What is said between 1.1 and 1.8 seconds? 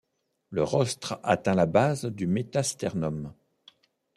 atteint la